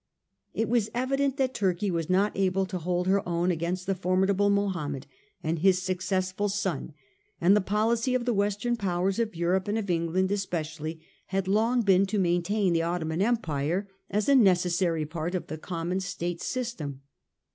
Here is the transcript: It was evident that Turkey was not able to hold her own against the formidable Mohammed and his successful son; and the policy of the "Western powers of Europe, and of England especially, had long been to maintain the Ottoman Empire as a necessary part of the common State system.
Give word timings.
It 0.55 0.67
was 0.67 0.89
evident 0.95 1.37
that 1.37 1.53
Turkey 1.53 1.91
was 1.91 2.09
not 2.09 2.35
able 2.35 2.65
to 2.65 2.79
hold 2.79 3.05
her 3.05 3.21
own 3.29 3.51
against 3.51 3.85
the 3.85 3.93
formidable 3.93 4.49
Mohammed 4.49 5.05
and 5.43 5.59
his 5.59 5.79
successful 5.83 6.49
son; 6.49 6.95
and 7.39 7.55
the 7.55 7.61
policy 7.61 8.15
of 8.15 8.25
the 8.25 8.33
"Western 8.33 8.75
powers 8.77 9.19
of 9.19 9.35
Europe, 9.35 9.67
and 9.67 9.77
of 9.77 9.91
England 9.91 10.31
especially, 10.31 11.01
had 11.27 11.47
long 11.47 11.83
been 11.83 12.07
to 12.07 12.17
maintain 12.17 12.73
the 12.73 12.81
Ottoman 12.81 13.21
Empire 13.21 13.87
as 14.09 14.27
a 14.27 14.33
necessary 14.33 15.05
part 15.05 15.35
of 15.35 15.45
the 15.45 15.57
common 15.59 15.99
State 15.99 16.41
system. 16.41 17.01